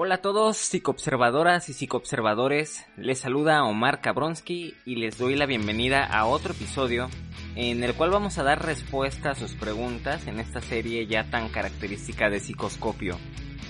[0.00, 2.86] Hola a todos, psicoobservadoras y psicoobservadores.
[2.96, 7.10] Les saluda Omar Kabronsky y les doy la bienvenida a otro episodio
[7.56, 11.48] en el cual vamos a dar respuesta a sus preguntas en esta serie ya tan
[11.48, 13.18] característica de psicoscopio.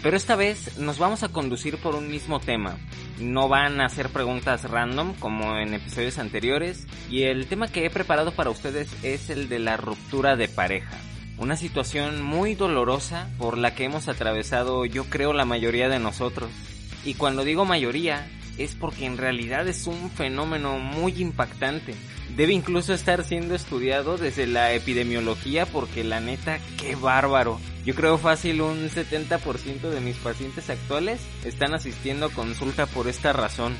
[0.02, 2.76] Pero esta vez nos vamos a conducir por un mismo tema.
[3.18, 7.90] No van a ser preguntas random como en episodios anteriores y el tema que he
[7.90, 10.98] preparado para ustedes es el de la ruptura de pareja.
[11.38, 16.50] Una situación muy dolorosa por la que hemos atravesado yo creo la mayoría de nosotros.
[17.04, 21.94] Y cuando digo mayoría es porque en realidad es un fenómeno muy impactante.
[22.36, 27.60] Debe incluso estar siendo estudiado desde la epidemiología porque la neta, qué bárbaro.
[27.84, 33.32] Yo creo fácil un 70% de mis pacientes actuales están asistiendo a consulta por esta
[33.32, 33.76] razón.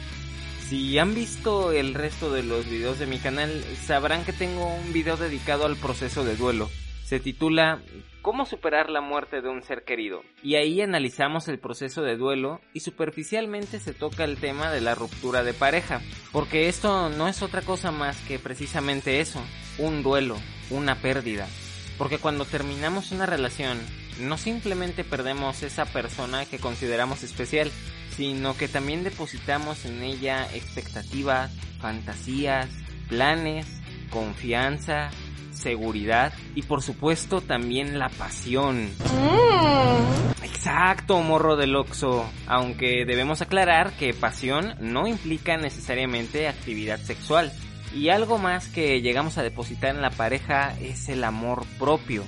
[0.68, 4.92] Si han visto el resto de los videos de mi canal, sabrán que tengo un
[4.92, 6.70] video dedicado al proceso de duelo
[7.08, 7.80] se titula
[8.20, 10.22] ¿Cómo superar la muerte de un ser querido?
[10.42, 14.94] Y ahí analizamos el proceso de duelo y superficialmente se toca el tema de la
[14.94, 19.42] ruptura de pareja, porque esto no es otra cosa más que precisamente eso,
[19.78, 20.36] un duelo,
[20.68, 21.48] una pérdida.
[21.96, 23.78] Porque cuando terminamos una relación,
[24.20, 27.70] no simplemente perdemos esa persona que consideramos especial,
[28.10, 32.68] sino que también depositamos en ella expectativas, fantasías,
[33.08, 33.66] planes,
[34.10, 35.10] confianza,
[35.52, 38.86] seguridad y por supuesto también la pasión.
[38.86, 40.44] Mm.
[40.44, 42.28] Exacto, morro del Oxo.
[42.46, 47.52] Aunque debemos aclarar que pasión no implica necesariamente actividad sexual.
[47.94, 52.24] Y algo más que llegamos a depositar en la pareja es el amor propio.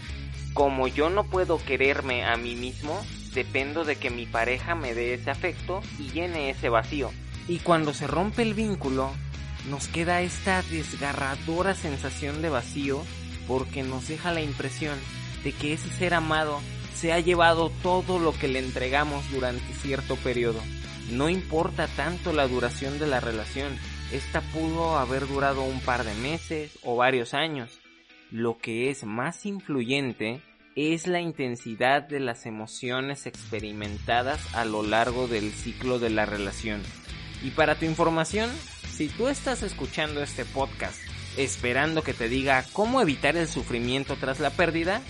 [0.55, 3.01] Como yo no puedo quererme a mí mismo,
[3.35, 7.11] dependo de que mi pareja me dé ese afecto y llene ese vacío.
[7.49, 9.11] Y cuando se rompe el vínculo,
[9.69, 13.03] nos queda esta desgarradora sensación de vacío
[13.47, 14.99] porque nos deja la impresión
[15.45, 16.61] de que ese ser amado
[16.95, 20.61] se ha llevado todo lo que le entregamos durante cierto periodo.
[21.11, 23.73] No importa tanto la duración de la relación,
[24.13, 27.81] esta pudo haber durado un par de meses o varios años.
[28.31, 30.41] Lo que es más influyente
[30.77, 36.83] es la intensidad de las emociones experimentadas a lo largo del ciclo de la relación.
[37.43, 38.51] Y para tu información,
[38.91, 41.01] si tú estás escuchando este podcast
[41.37, 45.01] esperando que te diga cómo evitar el sufrimiento tras la pérdida,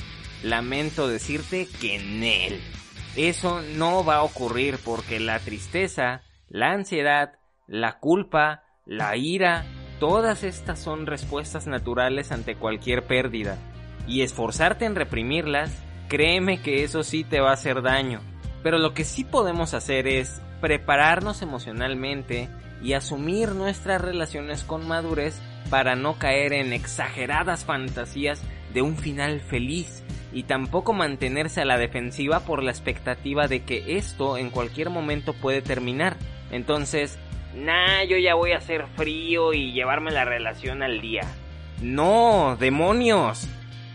[0.43, 2.61] lamento decirte que en él.
[3.17, 7.33] Eso no va a ocurrir porque la tristeza, la ansiedad,
[7.67, 9.65] la culpa, la ira,
[9.99, 13.59] todas estas son respuestas naturales ante cualquier pérdida.
[14.07, 15.71] Y esforzarte en reprimirlas,
[16.09, 18.21] créeme que eso sí te va a hacer daño.
[18.63, 22.49] Pero lo que sí podemos hacer es prepararnos emocionalmente
[22.83, 29.41] y asumir nuestras relaciones con madurez para no caer en exageradas fantasías de un final
[29.41, 34.91] feliz y tampoco mantenerse a la defensiva por la expectativa de que esto en cualquier
[34.91, 36.17] momento puede terminar.
[36.51, 37.19] Entonces,
[37.55, 41.23] nah, yo ya voy a hacer frío y llevarme la relación al día.
[41.83, 43.49] No, demonios.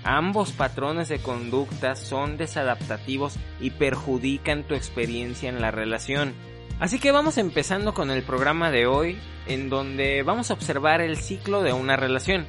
[0.03, 6.33] Ambos patrones de conducta son desadaptativos y perjudican tu experiencia en la relación.
[6.79, 11.15] Así que vamos empezando con el programa de hoy, en donde vamos a observar el
[11.15, 12.45] ciclo de una relación,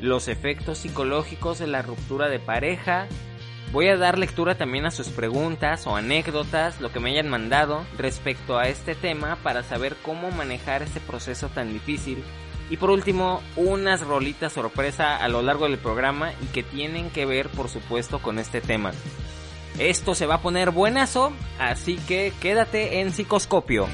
[0.00, 3.06] los efectos psicológicos de la ruptura de pareja.
[3.72, 7.86] Voy a dar lectura también a sus preguntas o anécdotas, lo que me hayan mandado
[7.96, 12.24] respecto a este tema para saber cómo manejar este proceso tan difícil.
[12.70, 17.24] Y por último, unas rolitas sorpresa a lo largo del programa y que tienen que
[17.24, 18.90] ver por supuesto con este tema.
[19.78, 23.86] Esto se va a poner buenazo, así que quédate en psicoscopio.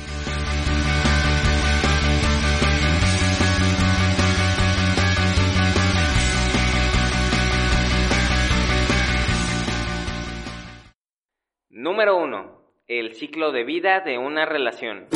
[11.71, 12.57] Número 1.
[12.89, 15.07] El ciclo de vida de una relación.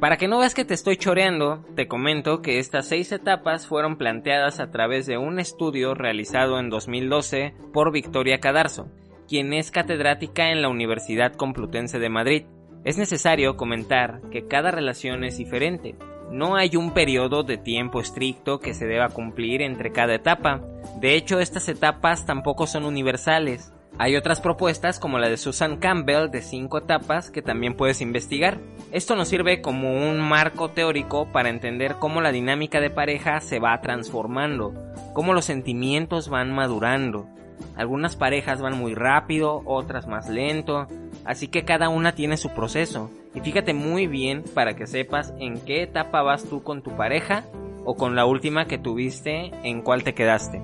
[0.00, 3.96] Para que no veas que te estoy choreando, te comento que estas seis etapas fueron
[3.96, 8.88] planteadas a través de un estudio realizado en 2012 por Victoria Cadarzo
[9.28, 12.44] quien es catedrática en la Universidad Complutense de Madrid.
[12.84, 15.94] Es necesario comentar que cada relación es diferente.
[16.30, 20.60] No hay un periodo de tiempo estricto que se deba cumplir entre cada etapa.
[21.00, 23.72] De hecho, estas etapas tampoco son universales.
[23.96, 28.58] Hay otras propuestas como la de Susan Campbell de 5 etapas que también puedes investigar.
[28.90, 33.60] Esto nos sirve como un marco teórico para entender cómo la dinámica de pareja se
[33.60, 34.74] va transformando,
[35.12, 37.28] cómo los sentimientos van madurando.
[37.76, 40.86] Algunas parejas van muy rápido, otras más lento,
[41.24, 43.10] así que cada una tiene su proceso.
[43.34, 47.44] Y fíjate muy bien para que sepas en qué etapa vas tú con tu pareja
[47.84, 50.62] o con la última que tuviste en cuál te quedaste.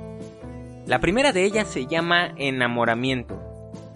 [0.87, 3.41] La primera de ellas se llama enamoramiento.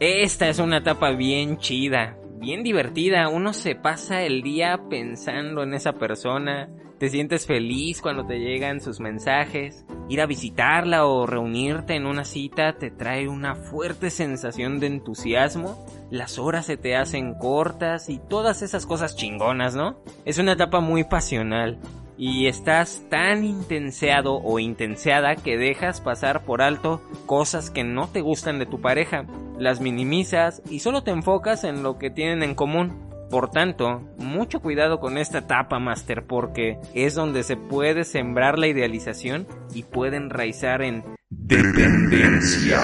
[0.00, 3.28] Esta es una etapa bien chida, bien divertida.
[3.28, 6.68] Uno se pasa el día pensando en esa persona.
[7.04, 9.84] Te sientes feliz cuando te llegan sus mensajes.
[10.08, 15.84] Ir a visitarla o reunirte en una cita te trae una fuerte sensación de entusiasmo.
[16.10, 19.98] Las horas se te hacen cortas y todas esas cosas chingonas, ¿no?
[20.24, 21.78] Es una etapa muy pasional
[22.16, 28.22] y estás tan intenseado o intenseada que dejas pasar por alto cosas que no te
[28.22, 29.26] gustan de tu pareja,
[29.58, 33.13] las minimizas y solo te enfocas en lo que tienen en común.
[33.34, 38.68] Por tanto, mucho cuidado con esta etapa, Master, porque es donde se puede sembrar la
[38.68, 42.78] idealización y puede enraizar en dependencia.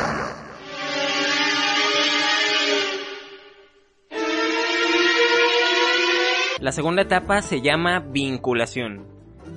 [6.59, 9.07] La segunda etapa se llama vinculación.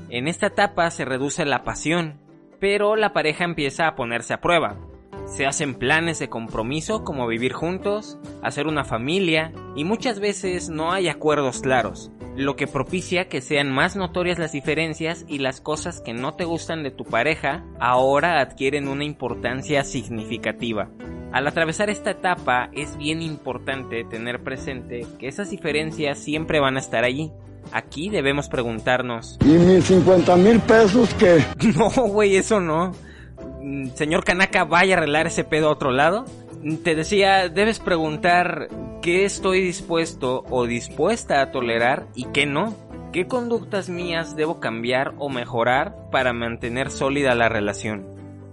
[0.10, 2.20] En esta etapa se reduce la pasión,
[2.60, 4.78] pero la pareja empieza a ponerse a prueba.
[5.26, 10.92] Se hacen planes de compromiso como vivir juntos, hacer una familia y muchas veces no
[10.92, 16.02] hay acuerdos claros, lo que propicia que sean más notorias las diferencias y las cosas
[16.02, 20.90] que no te gustan de tu pareja ahora adquieren una importancia significativa.
[21.32, 26.80] Al atravesar esta etapa es bien importante tener presente que esas diferencias siempre van a
[26.80, 27.32] estar allí
[27.72, 29.38] Aquí debemos preguntarnos.
[29.44, 31.44] ¿Y mis 50 mil pesos qué?
[31.76, 32.92] No, güey, eso no.
[33.64, 36.26] Mm, señor Kanaka, vaya a arreglar ese pedo a otro lado.
[36.84, 38.68] Te decía, debes preguntar
[39.02, 42.76] qué estoy dispuesto o dispuesta a tolerar y qué no.
[43.14, 48.06] ¿Qué conductas mías debo cambiar o mejorar para mantener sólida la relación?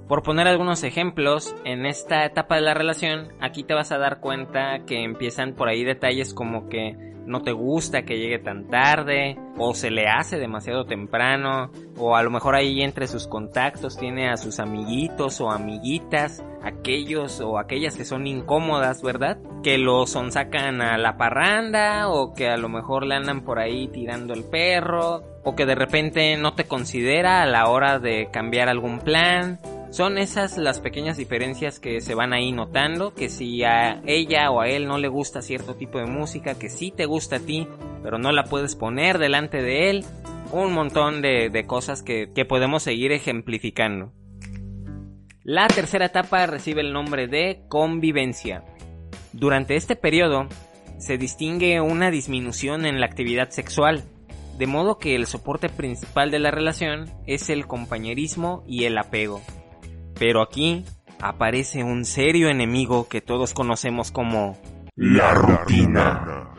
[0.06, 4.20] Por poner algunos ejemplos, en esta etapa de la relación, aquí te vas a dar
[4.20, 9.38] cuenta que empiezan por ahí detalles como que no te gusta que llegue tan tarde,
[9.56, 14.28] o se le hace demasiado temprano, o a lo mejor ahí entre sus contactos tiene
[14.30, 19.38] a sus amiguitos o amiguitas, aquellos o aquellas que son incómodas, ¿verdad?
[19.62, 23.88] Que lo sonsacan a la parranda, o que a lo mejor le andan por ahí
[23.88, 28.68] tirando el perro, o que de repente no te considera a la hora de cambiar
[28.68, 29.58] algún plan,
[29.90, 34.60] son esas las pequeñas diferencias que se van ahí notando, que si a ella o
[34.60, 37.66] a él no le gusta cierto tipo de música, que sí te gusta a ti,
[38.02, 40.04] pero no la puedes poner delante de él,
[40.52, 44.12] un montón de, de cosas que, que podemos seguir ejemplificando.
[45.42, 48.62] La tercera etapa recibe el nombre de convivencia.
[49.32, 50.46] Durante este periodo
[50.98, 54.04] se distingue una disminución en la actividad sexual,
[54.58, 59.40] de modo que el soporte principal de la relación es el compañerismo y el apego.
[60.20, 60.84] Pero aquí
[61.18, 64.58] aparece un serio enemigo que todos conocemos como
[64.94, 66.50] la rutina.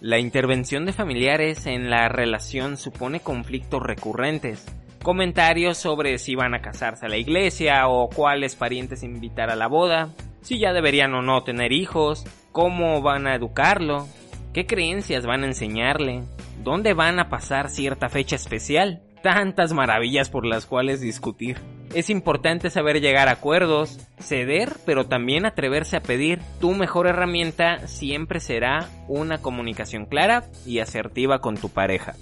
[0.00, 4.66] La intervención de familiares en la relación supone conflictos recurrentes.
[5.04, 9.68] Comentarios sobre si van a casarse a la iglesia o cuáles parientes invitar a la
[9.68, 10.12] boda,
[10.42, 14.08] si ya deberían o no tener hijos, cómo van a educarlo,
[14.56, 16.24] qué creencias van a enseñarle,
[16.64, 19.02] dónde van a pasar cierta fecha especial.
[19.22, 21.58] Tantas maravillas por las cuales discutir.
[21.94, 26.40] Es importante saber llegar a acuerdos, ceder, pero también atreverse a pedir.
[26.58, 32.14] Tu mejor herramienta siempre será una comunicación clara y asertiva con tu pareja.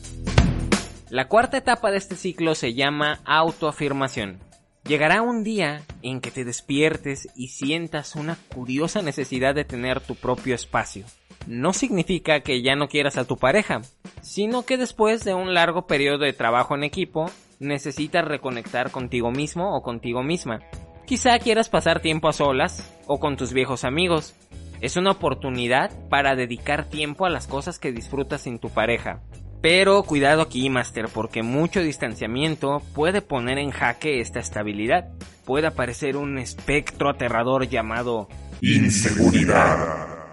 [1.11, 4.41] La cuarta etapa de este ciclo se llama autoafirmación.
[4.83, 10.17] Llegará un día en que te despiertes y sientas una curiosa necesidad de tener tu
[10.17, 11.05] propio espacio
[11.47, 13.83] no significa que ya no quieras a tu pareja,
[14.23, 19.77] sino que después de un largo periodo de trabajo en equipo, necesitas reconectar contigo mismo
[19.77, 20.61] o contigo misma.
[21.07, 24.35] Quizá quieras pasar tiempo a solas o con tus viejos amigos.
[24.81, 29.21] Es una oportunidad para dedicar tiempo a las cosas que disfrutas sin tu pareja.
[29.61, 35.09] Pero cuidado aquí, Master, porque mucho distanciamiento puede poner en jaque esta estabilidad.
[35.47, 38.29] Puede aparecer un espectro aterrador llamado
[38.61, 40.24] inseguridad.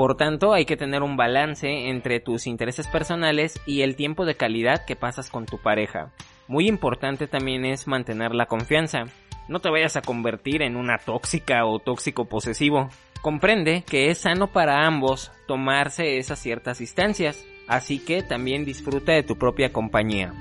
[0.00, 4.34] Por tanto, hay que tener un balance entre tus intereses personales y el tiempo de
[4.34, 6.10] calidad que pasas con tu pareja.
[6.48, 9.04] Muy importante también es mantener la confianza.
[9.46, 12.88] No te vayas a convertir en una tóxica o tóxico posesivo.
[13.20, 17.44] Comprende que es sano para ambos tomarse esas ciertas distancias.
[17.68, 20.32] así que también disfruta de tu propia compañía.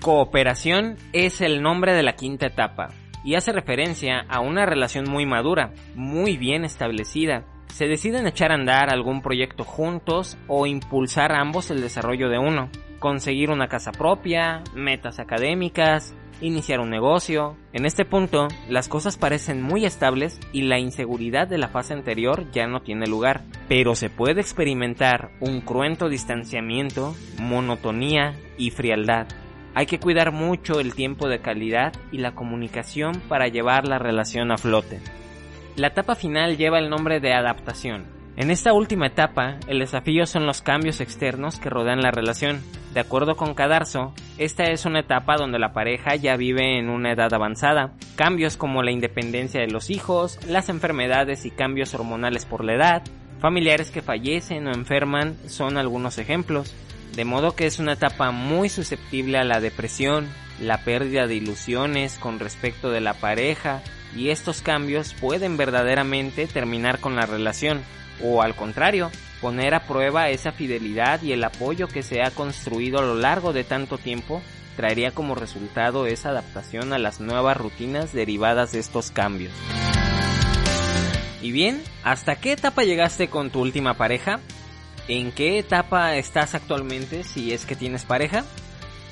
[0.00, 2.90] Cooperación es el nombre de la quinta etapa
[3.24, 7.44] y hace referencia a una relación muy madura, muy bien establecida.
[7.68, 12.70] Se deciden echar a andar algún proyecto juntos o impulsar ambos el desarrollo de uno,
[12.98, 17.56] conseguir una casa propia, metas académicas, iniciar un negocio.
[17.72, 22.50] En este punto, las cosas parecen muy estables y la inseguridad de la fase anterior
[22.52, 29.26] ya no tiene lugar, pero se puede experimentar un cruento distanciamiento, monotonía y frialdad.
[29.74, 34.50] Hay que cuidar mucho el tiempo de calidad y la comunicación para llevar la relación
[34.50, 35.00] a flote.
[35.76, 38.06] La etapa final lleva el nombre de adaptación.
[38.36, 42.62] En esta última etapa, el desafío son los cambios externos que rodean la relación.
[42.94, 47.12] De acuerdo con Cadarso, esta es una etapa donde la pareja ya vive en una
[47.12, 47.92] edad avanzada.
[48.14, 53.02] Cambios como la independencia de los hijos, las enfermedades y cambios hormonales por la edad,
[53.38, 56.74] familiares que fallecen o enferman son algunos ejemplos
[57.16, 60.28] de modo que es una etapa muy susceptible a la depresión,
[60.60, 63.82] la pérdida de ilusiones con respecto de la pareja
[64.16, 67.82] y estos cambios pueden verdaderamente terminar con la relación
[68.22, 72.98] o al contrario, poner a prueba esa fidelidad y el apoyo que se ha construido
[72.98, 74.42] a lo largo de tanto tiempo
[74.76, 79.52] traería como resultado esa adaptación a las nuevas rutinas derivadas de estos cambios.
[81.42, 84.40] Y bien, ¿hasta qué etapa llegaste con tu última pareja?
[85.08, 88.44] en qué etapa estás actualmente si es que tienes pareja.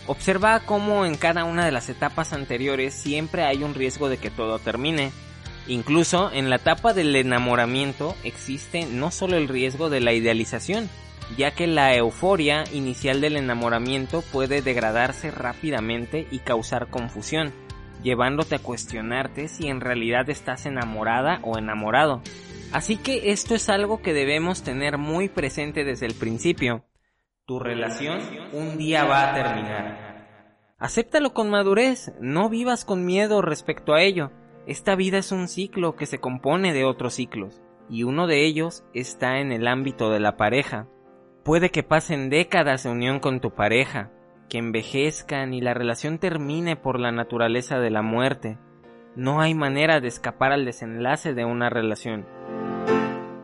[0.06, 4.30] Observa cómo en cada una de las etapas anteriores siempre hay un riesgo de que
[4.30, 5.12] todo termine.
[5.66, 10.90] Incluso en la etapa del enamoramiento existe no solo el riesgo de la idealización,
[11.38, 17.54] ya que la euforia inicial del enamoramiento puede degradarse rápidamente y causar confusión,
[18.02, 22.20] llevándote a cuestionarte si en realidad estás enamorada o enamorado.
[22.72, 26.84] Así que esto es algo que debemos tener muy presente desde el principio.
[27.46, 28.20] Tu relación
[28.54, 30.72] un día va a terminar.
[30.78, 34.30] Acéptalo con madurez, no vivas con miedo respecto a ello.
[34.66, 37.60] Esta vida es un ciclo que se compone de otros ciclos,
[37.90, 40.88] y uno de ellos está en el ámbito de la pareja.
[41.44, 44.10] Puede que pasen décadas de unión con tu pareja,
[44.48, 48.56] que envejezcan y la relación termine por la naturaleza de la muerte.
[49.16, 52.26] No hay manera de escapar al desenlace de una relación.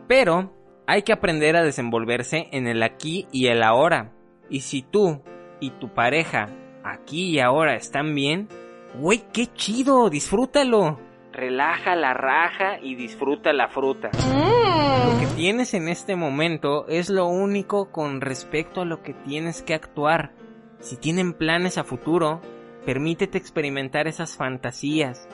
[0.07, 0.59] Pero
[0.91, 4.11] hay que aprender a desenvolverse en el aquí y el ahora.
[4.49, 5.21] Y si tú
[5.61, 6.49] y tu pareja
[6.83, 8.49] aquí y ahora están bien,
[8.95, 10.99] güey, qué chido, disfrútalo.
[11.31, 14.09] Relaja la raja y disfruta la fruta.
[14.11, 19.61] Lo que tienes en este momento es lo único con respecto a lo que tienes
[19.61, 20.33] que actuar.
[20.81, 22.41] Si tienen planes a futuro,
[22.85, 25.29] permítete experimentar esas fantasías.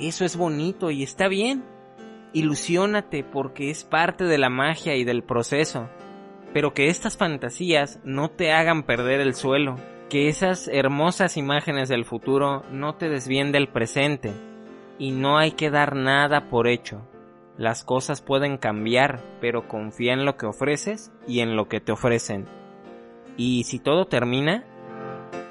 [0.00, 1.64] Eso es bonito y está bien
[2.32, 5.88] ilusiónate porque es parte de la magia y del proceso,
[6.52, 9.76] pero que estas fantasías no te hagan perder el suelo,
[10.08, 14.32] que esas hermosas imágenes del futuro no te desvíen del presente,
[14.98, 17.02] y no hay que dar nada por hecho.
[17.56, 21.92] Las cosas pueden cambiar, pero confía en lo que ofreces y en lo que te
[21.92, 22.46] ofrecen.
[23.36, 24.64] Y si todo termina,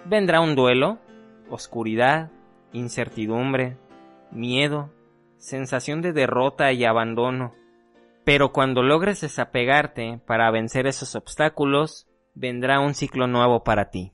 [0.06, 1.00] vendrá un duelo,
[1.50, 2.32] oscuridad,
[2.74, 3.78] incertidumbre,
[4.32, 4.90] miedo,
[5.42, 7.54] sensación de derrota y abandono.
[8.24, 14.14] Pero cuando logres desapegarte para vencer esos obstáculos, vendrá un ciclo nuevo para ti.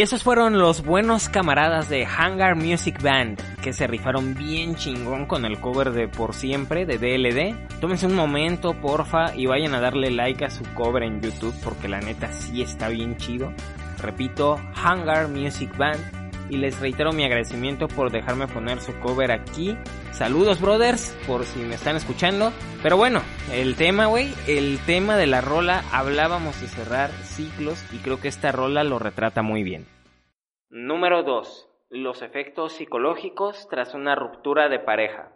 [0.00, 5.26] Y esos fueron los buenos camaradas de Hangar Music Band, que se rifaron bien chingón
[5.26, 7.80] con el cover de Por Siempre de DLD.
[7.80, 11.86] Tómense un momento, porfa, y vayan a darle like a su cover en YouTube, porque
[11.86, 13.52] la neta sí está bien chido.
[13.98, 16.19] Repito, Hangar Music Band
[16.50, 19.76] y les reitero mi agradecimiento por dejarme poner su cover aquí.
[20.10, 22.52] Saludos, brothers, por si me están escuchando.
[22.82, 27.98] Pero bueno, el tema, güey, el tema de la rola, hablábamos de cerrar ciclos y
[27.98, 29.86] creo que esta rola lo retrata muy bien.
[30.68, 31.68] Número 2.
[31.90, 35.32] los efectos psicológicos tras una ruptura de pareja.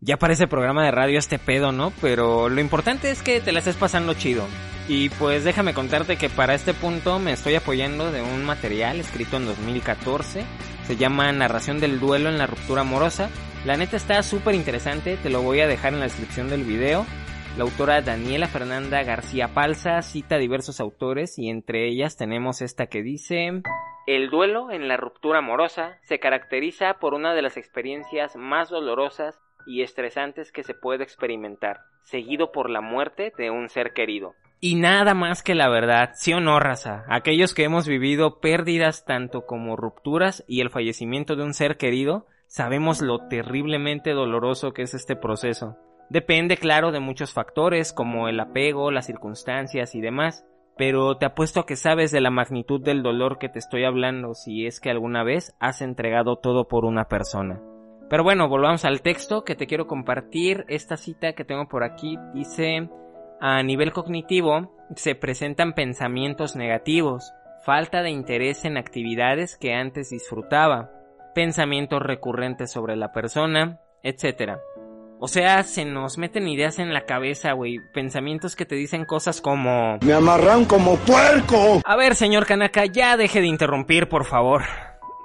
[0.00, 1.92] Ya parece programa de radio este pedo, ¿no?
[2.00, 4.46] Pero lo importante es que te la estés pasando chido.
[4.86, 9.38] Y pues déjame contarte que para este punto me estoy apoyando de un material escrito
[9.38, 10.44] en 2014.
[10.84, 13.28] Se llama Narración del duelo en la ruptura amorosa.
[13.64, 17.04] La neta está súper interesante, te lo voy a dejar en la descripción del video.
[17.56, 23.02] La autora Daniela Fernanda García Palza cita diversos autores y entre ellas tenemos esta que
[23.02, 23.62] dice...
[24.06, 29.38] El duelo en la ruptura amorosa se caracteriza por una de las experiencias más dolorosas
[29.68, 34.34] y estresantes que se puede experimentar, seguido por la muerte de un ser querido.
[34.60, 39.04] Y nada más que la verdad, sí o no, raza, aquellos que hemos vivido pérdidas
[39.04, 44.82] tanto como rupturas y el fallecimiento de un ser querido, sabemos lo terriblemente doloroso que
[44.82, 45.76] es este proceso.
[46.10, 50.44] Depende, claro, de muchos factores como el apego, las circunstancias y demás,
[50.78, 54.34] pero te apuesto a que sabes de la magnitud del dolor que te estoy hablando
[54.34, 57.60] si es que alguna vez has entregado todo por una persona.
[58.08, 60.64] Pero bueno, volvamos al texto que te quiero compartir.
[60.68, 62.88] Esta cita que tengo por aquí dice,
[63.40, 67.32] a nivel cognitivo se presentan pensamientos negativos,
[67.64, 70.90] falta de interés en actividades que antes disfrutaba,
[71.34, 74.58] pensamientos recurrentes sobre la persona, etc.
[75.20, 77.80] O sea, se nos meten ideas en la cabeza, güey.
[77.92, 79.98] Pensamientos que te dicen cosas como...
[80.00, 81.82] Me amarran como puerco.
[81.84, 84.62] A ver, señor Kanaka, ya deje de interrumpir, por favor.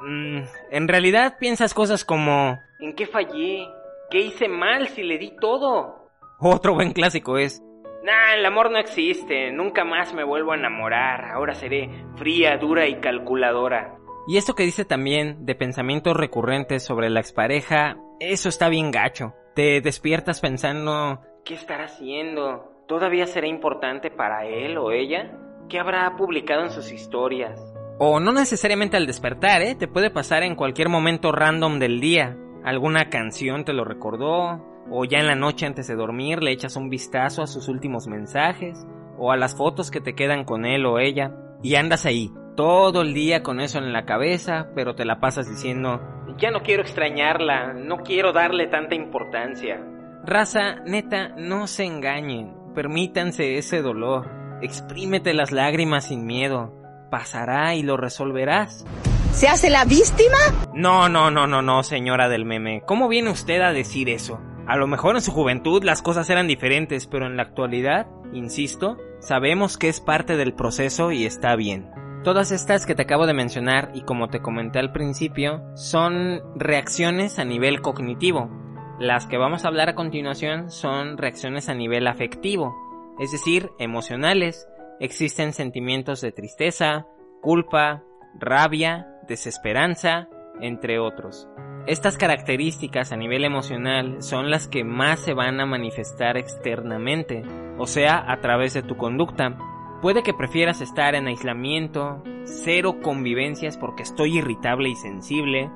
[0.01, 2.59] Mm, en realidad piensas cosas como...
[2.83, 3.65] ¿En qué fallé?
[4.09, 6.09] ¿Qué hice mal si le di todo?
[6.37, 7.63] Otro buen clásico es...
[8.03, 9.53] Nah, el amor no existe.
[9.53, 11.31] Nunca más me vuelvo a enamorar.
[11.31, 13.95] Ahora seré fría, dura y calculadora.
[14.27, 19.33] Y esto que dice también de pensamientos recurrentes sobre la expareja, eso está bien gacho.
[19.55, 22.83] Te despiertas pensando, ¿qué estará haciendo?
[22.85, 25.31] ¿Todavía será importante para él o ella?
[25.69, 27.61] ¿Qué habrá publicado en sus historias?
[27.97, 29.75] O no necesariamente al despertar, ¿eh?
[29.75, 32.37] Te puede pasar en cualquier momento random del día.
[32.63, 36.75] Alguna canción te lo recordó, o ya en la noche antes de dormir le echas
[36.75, 38.85] un vistazo a sus últimos mensajes,
[39.17, 43.01] o a las fotos que te quedan con él o ella, y andas ahí, todo
[43.01, 46.01] el día con eso en la cabeza, pero te la pasas diciendo,
[46.37, 49.81] ya no quiero extrañarla, no quiero darle tanta importancia.
[50.25, 54.29] Raza, neta, no se engañen, permítanse ese dolor,
[54.61, 56.73] exprímete las lágrimas sin miedo,
[57.11, 58.85] pasará y lo resolverás.
[59.33, 60.37] ¿Se hace la víctima?
[60.75, 62.83] No, no, no, no, no, señora del meme.
[62.85, 64.39] ¿Cómo viene usted a decir eso?
[64.67, 68.97] A lo mejor en su juventud las cosas eran diferentes, pero en la actualidad, insisto,
[69.19, 71.89] sabemos que es parte del proceso y está bien.
[72.23, 77.39] Todas estas que te acabo de mencionar y como te comenté al principio, son reacciones
[77.39, 78.51] a nivel cognitivo.
[78.99, 82.75] Las que vamos a hablar a continuación son reacciones a nivel afectivo,
[83.19, 84.67] es decir, emocionales.
[84.99, 87.07] Existen sentimientos de tristeza,
[87.41, 88.03] culpa,
[88.39, 90.27] rabia, desesperanza,
[90.59, 91.47] entre otros.
[91.85, 97.43] Estas características a nivel emocional son las que más se van a manifestar externamente,
[97.77, 99.57] o sea, a través de tu conducta.
[100.01, 105.69] Puede que prefieras estar en aislamiento, cero convivencias porque estoy irritable y sensible,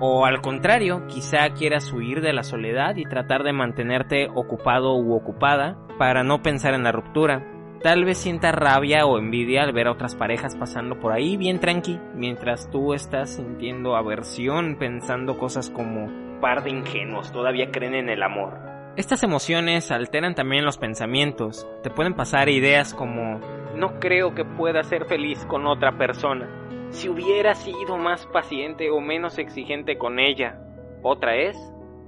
[0.00, 5.14] o al contrario, quizá quieras huir de la soledad y tratar de mantenerte ocupado u
[5.14, 7.46] ocupada para no pensar en la ruptura.
[7.82, 11.60] Tal vez sientas rabia o envidia al ver a otras parejas pasando por ahí bien
[11.60, 16.10] tranqui, mientras tú estás sintiendo aversión pensando cosas como
[16.42, 18.58] par de ingenuos todavía creen en el amor.
[18.96, 23.40] Estas emociones alteran también los pensamientos, te pueden pasar ideas como
[23.74, 26.50] no creo que pueda ser feliz con otra persona,
[26.90, 30.60] si hubiera sido más paciente o menos exigente con ella.
[31.02, 31.56] Otra es,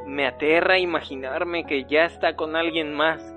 [0.06, 3.34] me aterra imaginarme que ya está con alguien más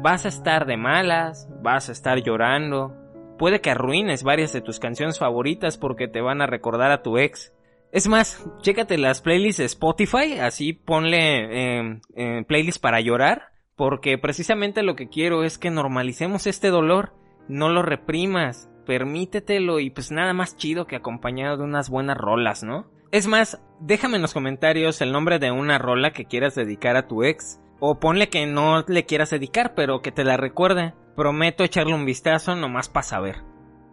[0.00, 2.96] Vas a estar de malas, vas a estar llorando.
[3.38, 7.18] Puede que arruines varias de tus canciones favoritas porque te van a recordar a tu
[7.18, 7.52] ex.
[7.92, 14.16] Es más, chécate las playlists de Spotify, así ponle eh, eh, playlists para llorar, porque
[14.16, 17.12] precisamente lo que quiero es que normalicemos este dolor,
[17.48, 22.62] no lo reprimas, permítetelo y pues nada más chido que acompañado de unas buenas rolas,
[22.62, 22.90] ¿no?
[23.10, 27.06] Es más, déjame en los comentarios el nombre de una rola que quieras dedicar a
[27.06, 27.60] tu ex.
[27.84, 30.94] O ponle que no le quieras dedicar, pero que te la recuerde.
[31.16, 33.36] Prometo echarle un vistazo nomás para saber.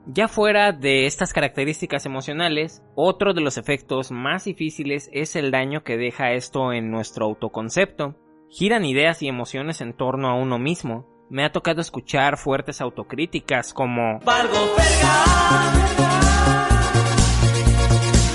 [0.06, 5.84] Ya fuera de estas características emocionales, otro de los efectos más difíciles es el daño
[5.84, 8.13] que deja esto en nuestro autoconcepto.
[8.47, 11.08] Giran ideas y emociones en torno a uno mismo.
[11.32, 14.19] Me ha tocado escuchar fuertes autocríticas como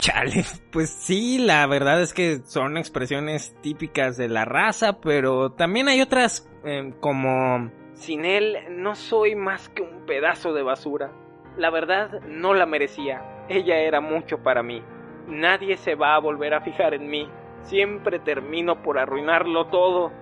[0.04, 5.88] Chale, pues sí, la verdad es que son expresiones típicas de la raza, pero también
[5.88, 7.70] hay otras em, como...
[7.94, 11.10] Sin él no soy más que un pedazo de basura.
[11.56, 13.46] La verdad no la merecía.
[13.48, 14.82] Ella era mucho para mí.
[15.26, 17.26] Nadie se va a volver a fijar en mí.
[17.62, 20.12] Siempre termino por arruinarlo todo.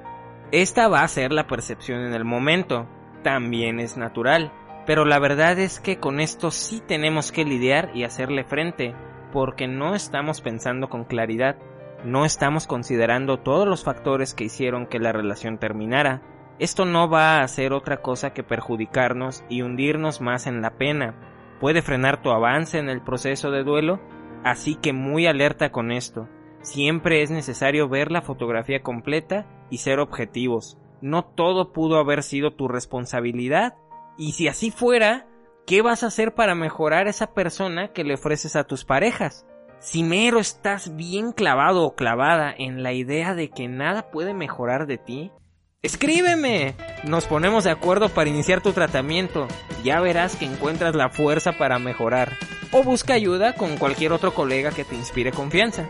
[0.52, 2.86] Esta va a ser la percepción en el momento.
[3.24, 4.52] También es natural.
[4.86, 8.94] Pero la verdad es que con esto sí tenemos que lidiar y hacerle frente,
[9.32, 11.56] porque no estamos pensando con claridad,
[12.04, 16.22] no estamos considerando todos los factores que hicieron que la relación terminara.
[16.58, 21.14] Esto no va a hacer otra cosa que perjudicarnos y hundirnos más en la pena.
[21.60, 24.00] Puede frenar tu avance en el proceso de duelo,
[24.44, 26.28] así que muy alerta con esto.
[26.60, 30.78] Siempre es necesario ver la fotografía completa y ser objetivos.
[31.00, 33.74] No todo pudo haber sido tu responsabilidad
[34.16, 35.26] y si así fuera,
[35.66, 39.46] ¿qué vas a hacer para mejorar esa persona que le ofreces a tus parejas?
[39.80, 44.86] Si mero estás bien clavado o clavada en la idea de que nada puede mejorar
[44.86, 45.32] de ti,
[45.82, 46.76] escríbeme.
[47.04, 49.48] Nos ponemos de acuerdo para iniciar tu tratamiento.
[49.82, 52.36] Ya verás que encuentras la fuerza para mejorar.
[52.70, 55.84] O busca ayuda con cualquier otro colega que te inspire confianza.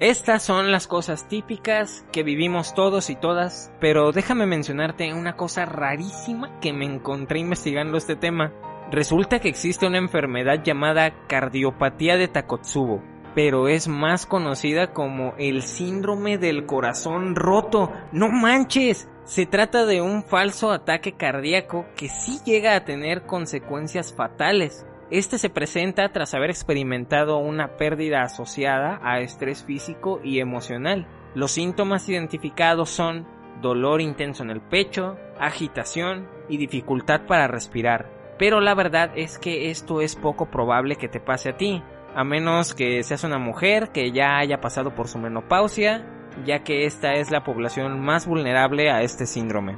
[0.00, 5.64] Estas son las cosas típicas que vivimos todos y todas, pero déjame mencionarte una cosa
[5.64, 8.52] rarísima que me encontré investigando este tema.
[8.90, 13.02] Resulta que existe una enfermedad llamada cardiopatía de Takotsubo,
[13.34, 17.92] pero es más conocida como el síndrome del corazón roto.
[18.12, 19.06] ¡No manches!
[19.24, 24.86] Se trata de un falso ataque cardíaco que sí llega a tener consecuencias fatales.
[25.10, 31.06] Este se presenta tras haber experimentado una pérdida asociada a estrés físico y emocional.
[31.34, 33.26] Los síntomas identificados son
[33.60, 38.17] dolor intenso en el pecho, agitación y dificultad para respirar.
[38.38, 41.82] Pero la verdad es que esto es poco probable que te pase a ti,
[42.14, 46.06] a menos que seas una mujer que ya haya pasado por su menopausia,
[46.44, 49.76] ya que esta es la población más vulnerable a este síndrome.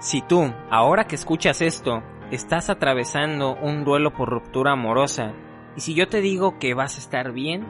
[0.00, 5.32] Si tú, ahora que escuchas esto, estás atravesando un duelo por ruptura amorosa,
[5.76, 7.66] y si yo te digo que vas a estar bien,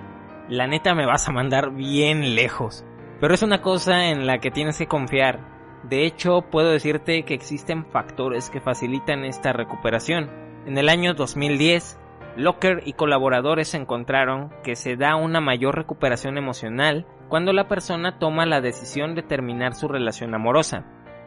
[0.48, 2.84] la neta me vas a mandar bien lejos.
[3.20, 5.51] Pero es una cosa en la que tienes que confiar.
[5.84, 10.30] De hecho, puedo decirte que existen factores que facilitan esta recuperación.
[10.66, 11.98] En el año 2010,
[12.36, 18.46] Locker y colaboradores encontraron que se da una mayor recuperación emocional cuando la persona toma
[18.46, 20.86] la decisión de terminar su relación amorosa.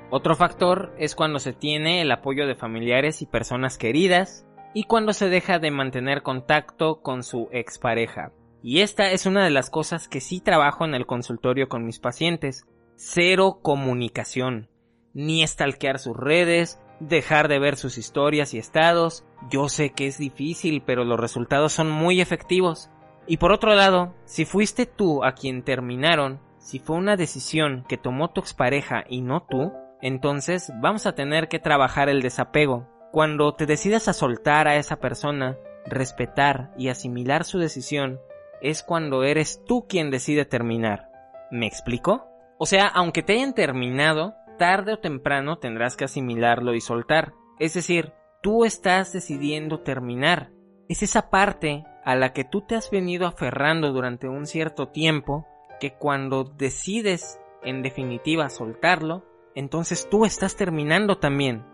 [0.10, 5.13] Otro factor es cuando se tiene el apoyo de familiares y personas queridas y cuando
[5.13, 8.32] se deja de mantener contacto con su expareja.
[8.63, 12.00] Y esta es una de las cosas que sí trabajo en el consultorio con mis
[12.00, 12.65] pacientes.
[12.98, 14.70] Cero comunicación.
[15.14, 19.26] Ni estalquear sus redes, dejar de ver sus historias y estados.
[19.50, 22.90] Yo sé que es difícil, pero los resultados son muy efectivos.
[23.28, 27.98] Y por otro lado, si fuiste tú a quien terminaron, si fue una decisión que
[27.98, 32.88] tomó tu expareja y no tú, entonces vamos a tener que trabajar el desapego.
[33.12, 38.20] Cuando te decidas a soltar a esa persona, respetar y asimilar su decisión,
[38.62, 41.10] es cuando eres tú quien decide terminar.
[41.52, 42.35] ¿Me explico?
[42.58, 47.34] O sea, aunque te hayan terminado, tarde o temprano tendrás que asimilarlo y soltar.
[47.60, 50.52] Es decir, tú estás decidiendo terminar.
[50.88, 55.48] Es esa parte a la que tú te has venido aferrando durante un cierto tiempo
[55.80, 61.65] que cuando decides en definitiva soltarlo, entonces tú estás terminando también.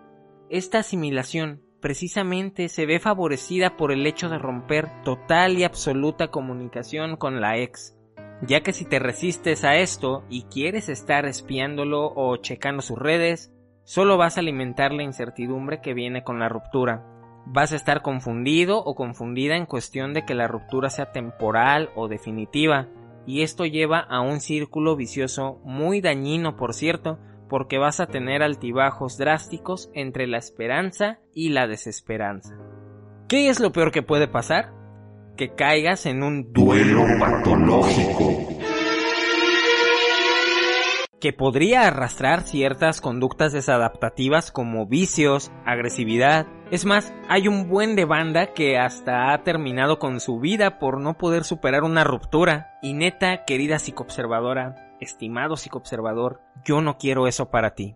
[0.49, 7.17] Esta asimilación precisamente se ve favorecida por el hecho de romper total y absoluta comunicación
[7.17, 7.97] con la ex,
[8.41, 13.53] ya que si te resistes a esto y quieres estar espiándolo o checando sus redes,
[13.83, 17.05] solo vas a alimentar la incertidumbre que viene con la ruptura.
[17.45, 22.07] Vas a estar confundido o confundida en cuestión de que la ruptura sea temporal o
[22.07, 22.87] definitiva,
[23.25, 28.43] y esto lleva a un círculo vicioso muy dañino, por cierto, porque vas a tener
[28.43, 32.55] altibajos drásticos entre la esperanza y la desesperanza.
[33.27, 34.80] ¿Qué es lo peor que puede pasar?
[35.37, 38.51] Que caigas en un duelo patológico
[41.21, 46.47] que podría arrastrar ciertas conductas desadaptativas como vicios, agresividad.
[46.71, 50.99] Es más, hay un buen de banda que hasta ha terminado con su vida por
[50.99, 52.79] no poder superar una ruptura.
[52.81, 57.95] Y neta, querida psicoobservadora, estimado psicoobservador, yo no quiero eso para ti.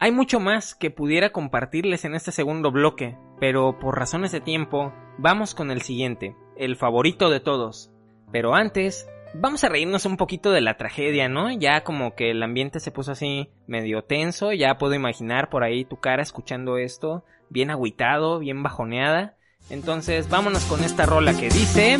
[0.00, 4.92] Hay mucho más que pudiera compartirles en este segundo bloque, pero por razones de tiempo,
[5.18, 7.90] vamos con el siguiente, el favorito de todos.
[8.30, 11.50] Pero antes, vamos a reírnos un poquito de la tragedia, ¿no?
[11.50, 15.84] Ya como que el ambiente se puso así medio tenso, ya puedo imaginar por ahí
[15.84, 19.36] tu cara escuchando esto, bien agüitado, bien bajoneada.
[19.70, 21.96] Entonces, vámonos con esta rola que dice...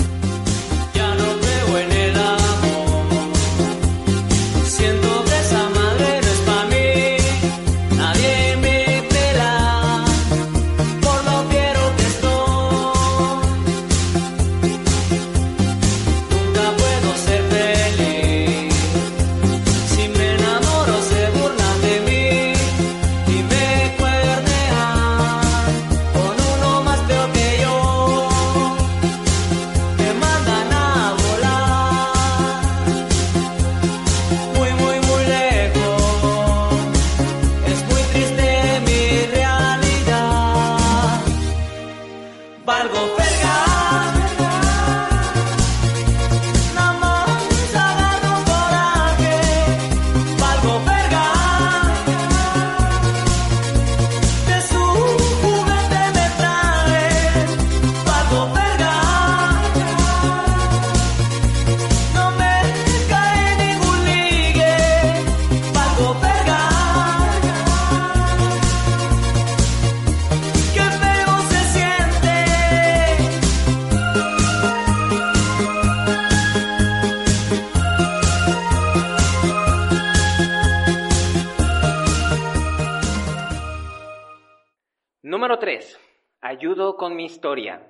[86.60, 87.80] Ayudo con mi historia.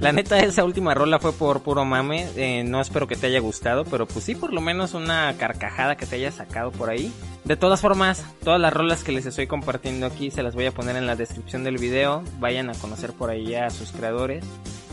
[0.00, 2.26] La neta, esa última rola fue por puro mame.
[2.34, 5.94] Eh, no espero que te haya gustado, pero pues sí, por lo menos una carcajada
[5.94, 7.12] que te haya sacado por ahí.
[7.44, 10.72] De todas formas, todas las rolas que les estoy compartiendo aquí se las voy a
[10.72, 12.24] poner en la descripción del video.
[12.38, 14.42] Vayan a conocer por ahí a sus creadores.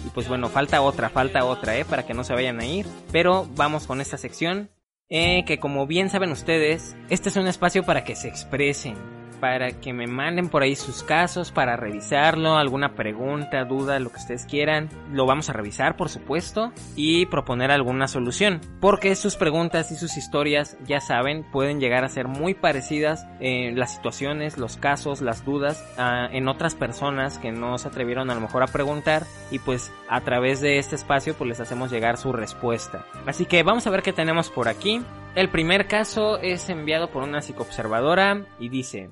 [0.05, 1.85] Y pues bueno, falta otra, falta otra, ¿eh?
[1.85, 2.85] Para que no se vayan a ir.
[3.13, 4.69] Pero vamos con esta sección.
[5.07, 9.79] Eh, que como bien saben ustedes, este es un espacio para que se expresen para
[9.79, 14.45] que me manden por ahí sus casos para revisarlo, alguna pregunta, duda, lo que ustedes
[14.45, 14.89] quieran.
[15.11, 18.61] Lo vamos a revisar, por supuesto, y proponer alguna solución.
[18.79, 23.77] Porque sus preguntas y sus historias, ya saben, pueden llegar a ser muy parecidas en
[23.79, 28.41] las situaciones, los casos, las dudas en otras personas que no se atrevieron a lo
[28.41, 32.33] mejor a preguntar y pues a través de este espacio pues les hacemos llegar su
[32.33, 33.05] respuesta.
[33.25, 35.01] Así que vamos a ver qué tenemos por aquí.
[35.37, 39.11] El primer caso es enviado por una psicoobservadora y dice,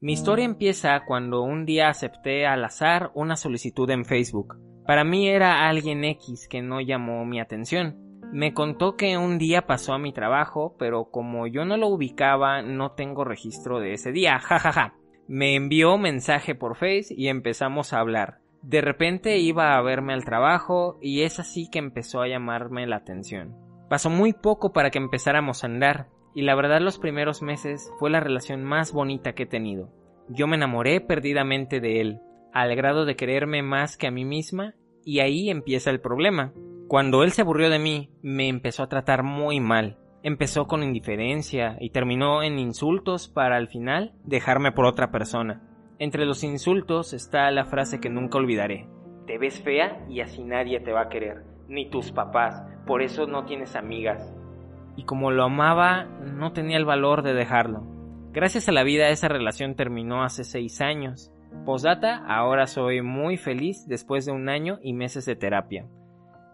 [0.00, 4.58] mi historia empieza cuando un día acepté al azar una solicitud en Facebook.
[4.86, 8.20] Para mí era alguien X que no llamó mi atención.
[8.30, 12.60] Me contó que un día pasó a mi trabajo, pero como yo no lo ubicaba,
[12.60, 14.38] no tengo registro de ese día.
[14.38, 14.72] jajaja.
[14.72, 14.94] Ja, ja.
[15.26, 18.40] Me envió mensaje por Face y empezamos a hablar.
[18.60, 22.96] De repente iba a verme al trabajo y es así que empezó a llamarme la
[22.96, 23.65] atención.
[23.88, 28.10] Pasó muy poco para que empezáramos a andar y la verdad los primeros meses fue
[28.10, 29.90] la relación más bonita que he tenido.
[30.28, 32.20] Yo me enamoré perdidamente de él,
[32.52, 36.52] al grado de quererme más que a mí misma, y ahí empieza el problema.
[36.88, 39.98] Cuando él se aburrió de mí, me empezó a tratar muy mal.
[40.22, 45.62] Empezó con indiferencia y terminó en insultos para al final dejarme por otra persona.
[45.98, 48.88] Entre los insultos está la frase que nunca olvidaré.
[49.26, 53.26] Te ves fea y así nadie te va a querer, ni tus papás, por eso
[53.26, 54.36] no tienes amigas
[54.96, 57.82] y como lo amaba, no tenía el valor de dejarlo.
[58.32, 61.30] Gracias a la vida esa relación terminó hace seis años.
[61.64, 65.86] Posdata, ahora soy muy feliz después de un año y meses de terapia.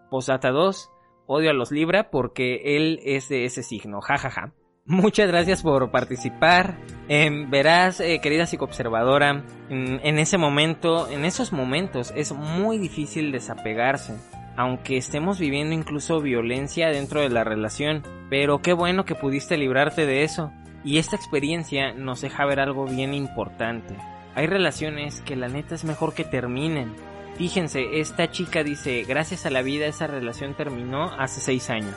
[0.09, 0.91] Posdata 2,
[1.25, 4.53] odio a los Libra porque él es de ese signo, jajaja.
[4.85, 6.77] Muchas gracias por participar.
[7.07, 14.13] Em, verás, eh, querida psicoobservadora, en ese momento, en esos momentos es muy difícil desapegarse
[14.55, 18.03] aunque estemos viviendo incluso violencia dentro de la relación.
[18.29, 20.51] Pero qué bueno que pudiste librarte de eso.
[20.83, 23.95] Y esta experiencia nos deja ver algo bien importante.
[24.35, 26.93] Hay relaciones que la neta es mejor que terminen.
[27.37, 31.95] Fíjense, esta chica dice, gracias a la vida esa relación terminó hace seis años.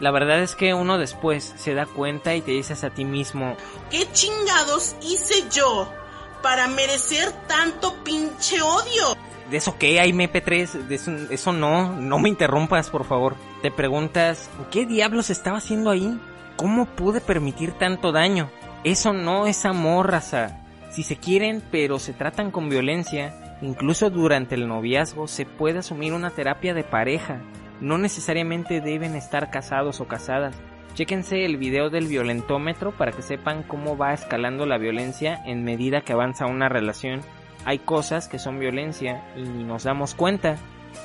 [0.00, 3.56] La verdad es que uno después se da cuenta y te dices a ti mismo,
[3.90, 5.92] ¿qué chingados hice yo
[6.42, 9.16] para merecer tanto pinche odio?
[9.50, 10.86] ¿De eso qué hay MP3?
[10.88, 13.34] De eso, no, no me interrumpas, por favor.
[13.62, 16.20] Te preguntas, ¿qué diablos estaba haciendo ahí?
[16.56, 18.50] ¿Cómo pude permitir tanto daño?
[18.84, 20.60] Eso no es amor, raza.
[20.90, 26.12] Si se quieren, pero se tratan con violencia, incluso durante el noviazgo se puede asumir
[26.12, 27.40] una terapia de pareja.
[27.80, 30.56] No necesariamente deben estar casados o casadas.
[30.92, 36.02] Chéquense el video del violentómetro para que sepan cómo va escalando la violencia en medida
[36.02, 37.22] que avanza una relación
[37.68, 40.56] hay cosas que son violencia y ni nos damos cuenta.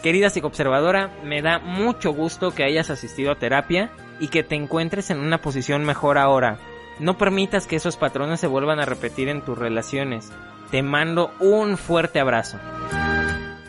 [0.01, 5.09] Querida psicoobservadora, me da mucho gusto que hayas asistido a terapia y que te encuentres
[5.09, 6.59] en una posición mejor ahora.
[7.01, 10.31] No permitas que esos patrones se vuelvan a repetir en tus relaciones.
[10.71, 12.59] Te mando un fuerte abrazo.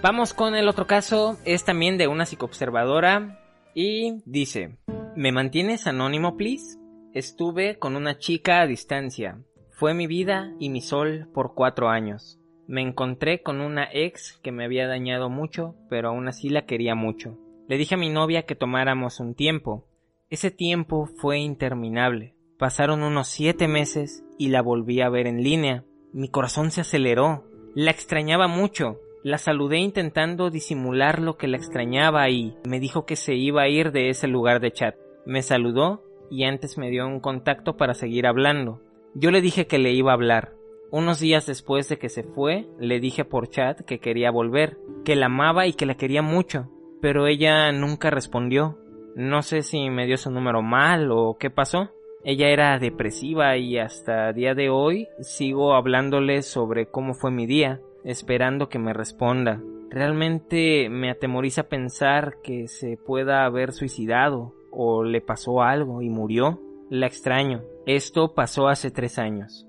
[0.01, 3.41] Vamos con el otro caso, es también de una psicoobservadora
[3.75, 4.77] y dice,
[5.17, 6.79] ¿me mantienes anónimo, please?
[7.13, 9.41] Estuve con una chica a distancia.
[9.73, 12.39] Fue mi vida y mi sol por cuatro años.
[12.67, 16.95] Me encontré con una ex que me había dañado mucho, pero aún así la quería
[16.95, 17.39] mucho.
[17.69, 19.87] Le dije a mi novia que tomáramos un tiempo.
[20.31, 22.35] Ese tiempo fue interminable.
[22.59, 25.85] Pasaron unos siete meses y la volví a ver en línea.
[26.13, 27.45] Mi corazón se aceleró.
[27.75, 29.01] La extrañaba mucho.
[29.23, 33.69] La saludé intentando disimular lo que la extrañaba y me dijo que se iba a
[33.69, 34.97] ir de ese lugar de chat.
[35.27, 38.81] Me saludó y antes me dio un contacto para seguir hablando.
[39.15, 40.53] Yo le dije que le iba a hablar,
[40.97, 45.17] Unos días después de que se fue, le dije por chat que quería volver, que
[45.17, 48.79] la amaba y que la quería mucho, pero ella nunca respondió.
[49.17, 51.91] No sé si me dio su número mal o qué pasó.
[52.23, 57.81] Ella era depresiva y hasta día de hoy sigo hablándole sobre cómo fue mi día,
[58.05, 59.61] esperando que me responda.
[59.91, 66.61] Realmente me atemoriza pensar que se pueda haber suicidado o le pasó algo y murió.
[66.89, 67.63] La extraño.
[67.85, 69.67] Esto pasó hace tres años.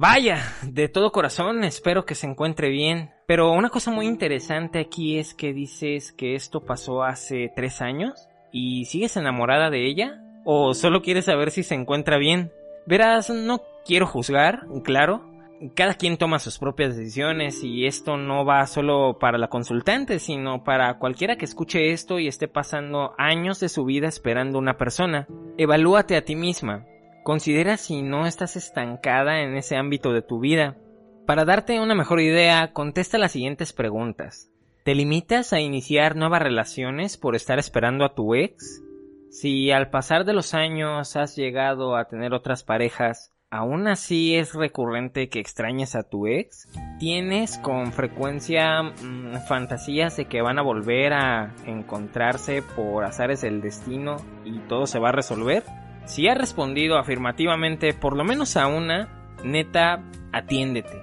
[0.00, 3.10] Vaya, de todo corazón espero que se encuentre bien.
[3.26, 8.28] Pero una cosa muy interesante aquí es que dices que esto pasó hace tres años
[8.52, 12.52] y sigues enamorada de ella o solo quieres saber si se encuentra bien.
[12.86, 15.28] Verás, no quiero juzgar, claro.
[15.74, 20.62] Cada quien toma sus propias decisiones y esto no va solo para la consultante, sino
[20.62, 25.26] para cualquiera que escuche esto y esté pasando años de su vida esperando una persona.
[25.56, 26.86] Evalúate a ti misma.
[27.28, 30.78] Considera si no estás estancada en ese ámbito de tu vida.
[31.26, 34.50] Para darte una mejor idea, contesta las siguientes preguntas.
[34.82, 38.82] ¿Te limitas a iniciar nuevas relaciones por estar esperando a tu ex?
[39.28, 44.54] Si al pasar de los años has llegado a tener otras parejas, ¿aún así es
[44.54, 46.66] recurrente que extrañes a tu ex?
[46.98, 53.60] ¿Tienes con frecuencia mmm, fantasías de que van a volver a encontrarse por azares del
[53.60, 55.62] destino y todo se va a resolver?
[56.08, 59.08] Si has respondido afirmativamente por lo menos a una,
[59.44, 61.02] neta, atiéndete.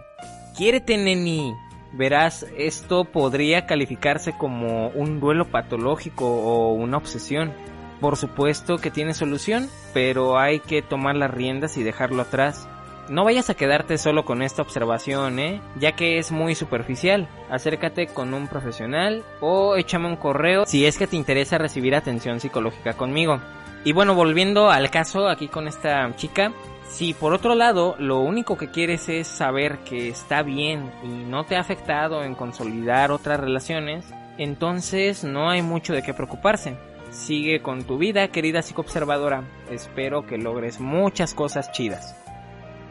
[0.58, 1.54] Quiérete, neni.
[1.94, 7.54] Verás, esto podría calificarse como un duelo patológico o una obsesión.
[8.02, 12.68] Por supuesto que tiene solución, pero hay que tomar las riendas y dejarlo atrás.
[13.08, 15.62] No vayas a quedarte solo con esta observación, ¿eh?
[15.80, 17.30] Ya que es muy superficial.
[17.52, 22.40] Acércate con un profesional o échame un correo si es que te interesa recibir atención
[22.40, 23.40] psicológica conmigo.
[23.86, 26.52] Y bueno, volviendo al caso aquí con esta chica,
[26.90, 31.44] si por otro lado lo único que quieres es saber que está bien y no
[31.44, 34.04] te ha afectado en consolidar otras relaciones,
[34.40, 36.76] entonces no hay mucho de qué preocuparse.
[37.12, 39.44] Sigue con tu vida, querida psicoobservadora.
[39.70, 42.20] Espero que logres muchas cosas chidas.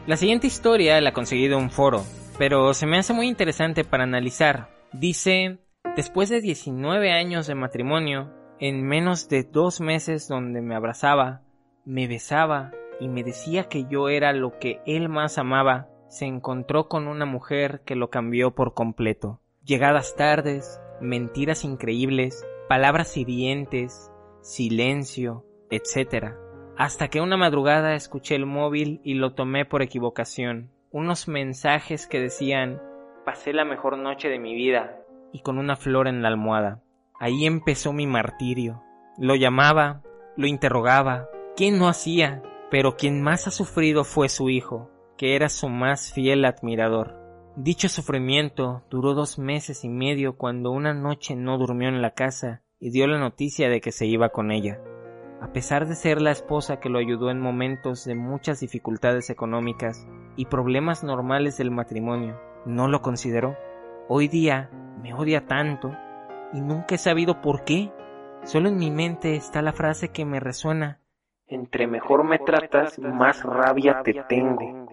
[0.07, 2.05] La siguiente historia la conseguí de un foro,
[2.37, 4.69] pero se me hace muy interesante para analizar.
[4.93, 5.57] Dice,
[5.97, 11.41] después de 19 años de matrimonio, en menos de dos meses donde me abrazaba,
[11.83, 16.87] me besaba y me decía que yo era lo que él más amaba, se encontró
[16.87, 19.41] con una mujer que lo cambió por completo.
[19.63, 26.35] Llegadas tardes, mentiras increíbles, palabras hirientes, silencio, etc.
[26.77, 30.71] Hasta que una madrugada escuché el móvil y lo tomé por equivocación.
[30.91, 32.81] Unos mensajes que decían
[33.25, 35.01] pasé la mejor noche de mi vida
[35.33, 36.84] y con una flor en la almohada.
[37.19, 38.83] Ahí empezó mi martirio.
[39.17, 40.01] Lo llamaba,
[40.35, 41.29] lo interrogaba.
[41.55, 42.43] ¿Quién no hacía?
[42.69, 47.25] Pero quien más ha sufrido fue su hijo, que era su más fiel admirador.
[47.55, 52.63] Dicho sufrimiento duró dos meses y medio cuando una noche no durmió en la casa
[52.81, 54.81] y dio la noticia de que se iba con ella.
[55.41, 60.05] A pesar de ser la esposa que lo ayudó en momentos de muchas dificultades económicas
[60.35, 63.55] y problemas normales del matrimonio, no lo consideró.
[64.09, 64.69] Hoy día
[65.01, 65.95] me odia tanto
[66.55, 67.91] y nunca he sabido por qué.
[68.43, 71.01] Solo en mi mente está la frase que me resuena.
[71.47, 74.87] Entre mejor me tratas, más rabia te tengo.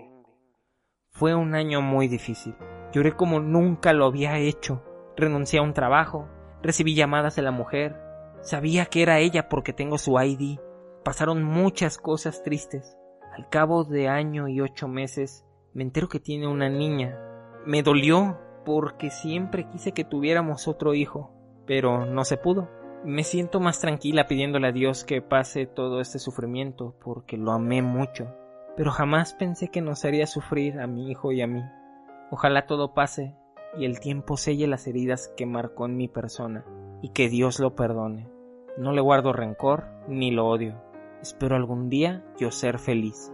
[1.11, 2.57] Fue un año muy difícil.
[2.92, 4.83] Lloré como nunca lo había hecho.
[5.16, 6.29] Renuncié a un trabajo,
[6.62, 7.96] recibí llamadas de la mujer,
[8.40, 10.59] sabía que era ella porque tengo su ID.
[11.05, 12.96] Pasaron muchas cosas tristes.
[13.37, 17.18] Al cabo de año y ocho meses, me entero que tiene una niña.
[17.66, 22.68] Me dolió porque siempre quise que tuviéramos otro hijo pero no se pudo.
[23.05, 27.82] Me siento más tranquila pidiéndole a Dios que pase todo este sufrimiento porque lo amé
[27.82, 28.34] mucho,
[28.76, 31.62] pero jamás pensé que nos haría sufrir a mi hijo y a mí.
[32.30, 33.34] Ojalá todo pase
[33.76, 36.64] y el tiempo selle las heridas que marcó en mi persona
[37.03, 38.28] y que Dios lo perdone.
[38.78, 40.80] No le guardo rencor ni lo odio.
[41.20, 43.32] Espero algún día yo ser feliz.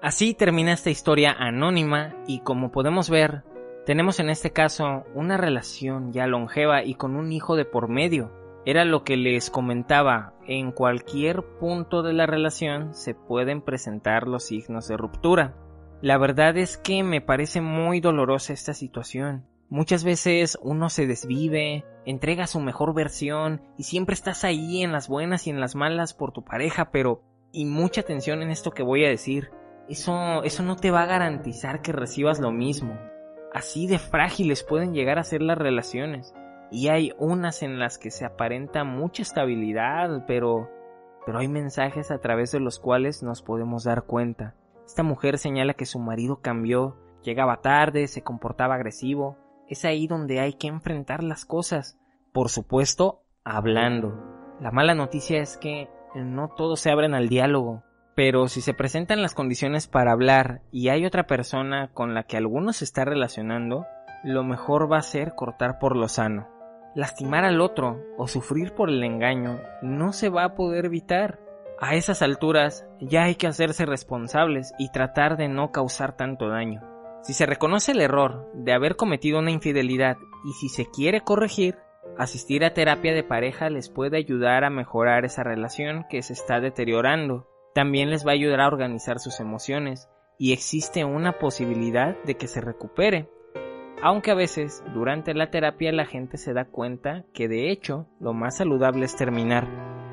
[0.00, 3.42] Así termina esta historia anónima y como podemos ver,
[3.86, 8.32] tenemos en este caso una relación ya longeva y con un hijo de por medio.
[8.66, 14.44] Era lo que les comentaba, en cualquier punto de la relación se pueden presentar los
[14.44, 15.54] signos de ruptura.
[16.00, 19.46] La verdad es que me parece muy dolorosa esta situación.
[19.68, 25.08] Muchas veces uno se desvive, entrega su mejor versión y siempre estás ahí en las
[25.08, 27.22] buenas y en las malas por tu pareja, pero
[27.52, 29.50] y mucha atención en esto que voy a decir.
[29.88, 32.98] Eso eso no te va a garantizar que recibas lo mismo.
[33.54, 36.34] Así de frágiles pueden llegar a ser las relaciones.
[36.70, 40.68] Y hay unas en las que se aparenta mucha estabilidad, pero
[41.24, 45.74] pero hay mensajes a través de los cuales nos podemos dar cuenta Esta mujer señala
[45.74, 49.38] que su marido cambió, llegaba tarde, se comportaba agresivo.
[49.66, 51.98] Es ahí donde hay que enfrentar las cosas.
[52.32, 54.12] Por supuesto, hablando.
[54.60, 57.82] La mala noticia es que no todos se abren al diálogo.
[58.14, 62.36] Pero si se presentan las condiciones para hablar y hay otra persona con la que
[62.36, 63.86] alguno se está relacionando,
[64.22, 66.48] lo mejor va a ser cortar por lo sano.
[66.94, 71.40] Lastimar al otro o sufrir por el engaño no se va a poder evitar.
[71.80, 76.82] A esas alturas ya hay que hacerse responsables y tratar de no causar tanto daño.
[77.22, 81.78] Si se reconoce el error de haber cometido una infidelidad y si se quiere corregir,
[82.16, 86.60] asistir a terapia de pareja les puede ayudar a mejorar esa relación que se está
[86.60, 87.48] deteriorando.
[87.74, 90.08] También les va a ayudar a organizar sus emociones
[90.38, 93.28] y existe una posibilidad de que se recupere.
[94.00, 98.32] Aunque a veces durante la terapia la gente se da cuenta que de hecho lo
[98.32, 99.66] más saludable es terminar,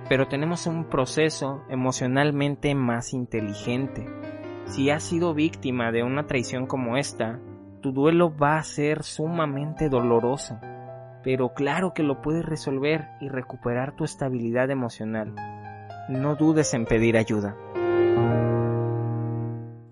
[0.09, 4.07] pero tenemos un proceso emocionalmente más inteligente.
[4.66, 7.39] Si has sido víctima de una traición como esta,
[7.82, 10.59] tu duelo va a ser sumamente doloroso,
[11.24, 15.36] pero claro que lo puedes resolver y recuperar tu estabilidad emocional.
[16.10, 17.56] No dudes en pedir ayuda.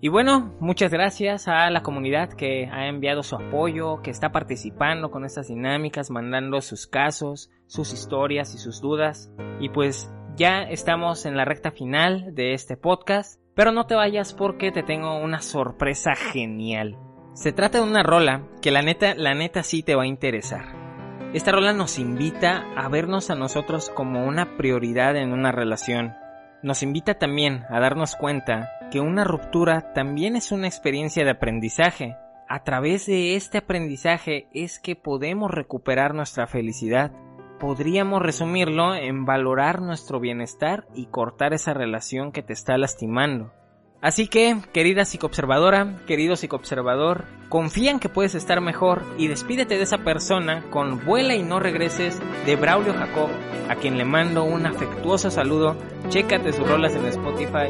[0.02, 5.10] Y bueno, muchas gracias a la comunidad que ha enviado su apoyo, que está participando
[5.10, 9.30] con estas dinámicas, mandando sus casos, sus historias y sus dudas.
[9.60, 14.32] Y pues ya estamos en la recta final de este podcast, pero no te vayas
[14.32, 16.96] porque te tengo una sorpresa genial.
[17.34, 20.89] Se trata de una rola que la neta, la neta sí te va a interesar.
[21.32, 26.14] Esta rola nos invita a vernos a nosotros como una prioridad en una relación.
[26.62, 32.16] Nos invita también a darnos cuenta que una ruptura también es una experiencia de aprendizaje.
[32.48, 37.12] A través de este aprendizaje es que podemos recuperar nuestra felicidad.
[37.60, 43.52] Podríamos resumirlo en valorar nuestro bienestar y cortar esa relación que te está lastimando.
[44.02, 49.82] Así que, querida psicoobservadora, querido psicoobservador, confía en que puedes estar mejor y despídete de
[49.82, 53.28] esa persona con Vuela y no regreses de Braulio Jacob,
[53.68, 55.76] a quien le mando un afectuoso saludo.
[56.08, 57.68] Chécate sus rolas en Spotify.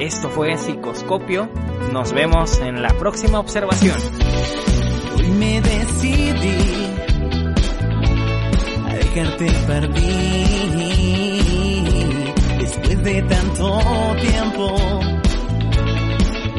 [0.00, 1.48] Esto fue Psicoscopio.
[1.92, 3.96] Nos vemos en la próxima observación.
[5.16, 6.90] Hoy me decidí
[8.86, 10.04] a dejarte partir
[12.58, 13.80] después de tanto
[14.20, 15.19] tiempo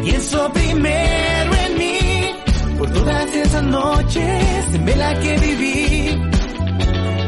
[0.03, 2.35] Pienso primero en mí,
[2.77, 6.21] por todas esas noches en vela que viví,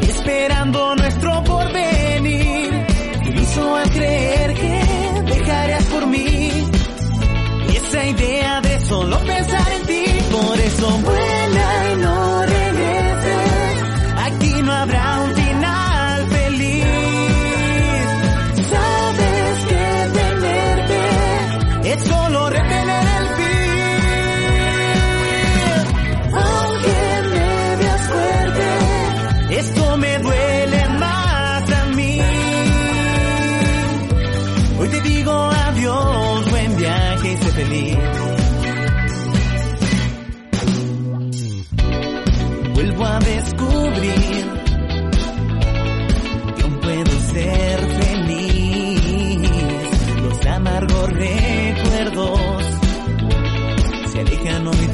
[0.08, 2.86] esperando nuestro porvenir.
[3.32, 6.50] Me hizo a creer que dejarías por mí.
[7.72, 11.43] Y esa idea de solo pensar en ti, por eso vuela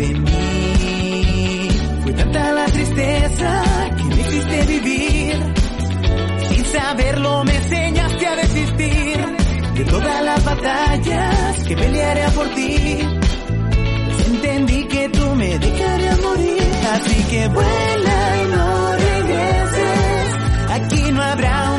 [0.00, 1.68] de mí.
[2.02, 3.62] Fue tanta la tristeza
[3.96, 5.34] que me hiciste vivir.
[6.48, 9.16] Sin saberlo me enseñaste a desistir
[9.74, 12.98] de todas las batallas que pelearé por ti.
[14.06, 16.62] Pues entendí que tú me dejarías morir,
[16.94, 20.26] así que vuela y no regreses.
[20.76, 21.69] Aquí no habrá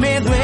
[0.00, 0.39] me.